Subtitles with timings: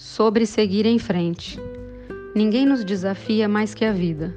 [0.00, 1.58] Sobre seguir em frente.
[2.32, 4.32] Ninguém nos desafia mais que a vida.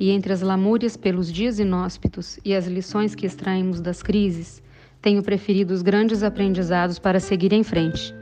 [0.00, 4.62] E entre as lamúrias pelos dias inóspitos e as lições que extraímos das crises,
[5.02, 8.14] tenho preferido os grandes aprendizados para seguir em frente.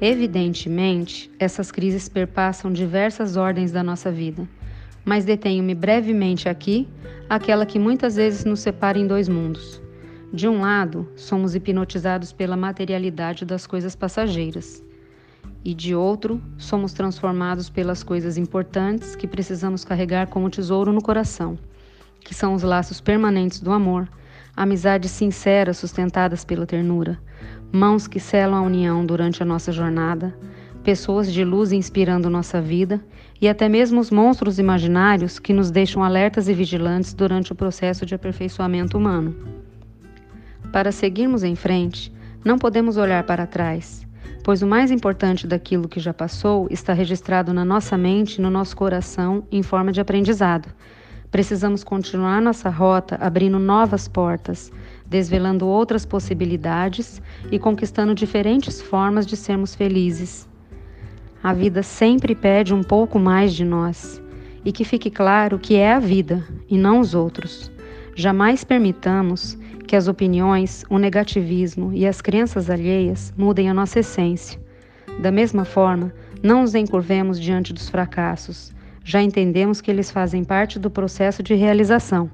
[0.00, 4.48] Evidentemente, essas crises perpassam diversas ordens da nossa vida,
[5.04, 6.88] mas detenho-me brevemente aqui,
[7.30, 9.80] aquela que muitas vezes nos separa em dois mundos.
[10.32, 14.82] De um lado, somos hipnotizados pela materialidade das coisas passageiras,
[15.64, 21.58] e de outro, somos transformados pelas coisas importantes que precisamos carregar como tesouro no coração,
[22.20, 24.08] que são os laços permanentes do amor,
[24.56, 27.18] amizades sinceras sustentadas pela ternura,
[27.72, 30.34] mãos que selam a união durante a nossa jornada,
[30.82, 33.00] pessoas de luz inspirando nossa vida
[33.40, 38.04] e até mesmo os monstros imaginários que nos deixam alertas e vigilantes durante o processo
[38.04, 39.34] de aperfeiçoamento humano.
[40.72, 42.12] Para seguirmos em frente,
[42.44, 44.06] não podemos olhar para trás,
[44.42, 48.50] pois o mais importante daquilo que já passou está registrado na nossa mente e no
[48.50, 50.68] nosso coração em forma de aprendizado.
[51.30, 54.70] Precisamos continuar nossa rota abrindo novas portas,
[55.06, 60.48] desvelando outras possibilidades e conquistando diferentes formas de sermos felizes.
[61.42, 64.22] A vida sempre pede um pouco mais de nós,
[64.64, 67.70] e que fique claro que é a vida e não os outros.
[68.14, 69.58] Jamais permitamos
[69.92, 74.58] que as opiniões, o negativismo e as crenças alheias mudem a nossa essência.
[75.20, 78.72] Da mesma forma, não nos encurvemos diante dos fracassos.
[79.04, 82.30] Já entendemos que eles fazem parte do processo de realização.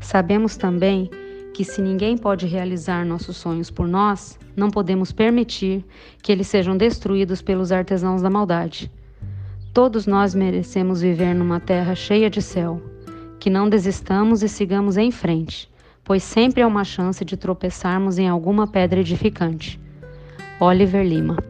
[0.00, 1.08] Sabemos também
[1.54, 5.84] que se ninguém pode realizar nossos sonhos por nós, não podemos permitir
[6.20, 8.90] que eles sejam destruídos pelos artesãos da maldade.
[9.72, 12.82] Todos nós merecemos viver numa terra cheia de céu.
[13.38, 15.70] Que não desistamos e sigamos em frente,
[16.04, 19.80] pois sempre há uma chance de tropeçarmos em alguma pedra edificante.
[20.60, 21.49] Oliver Lima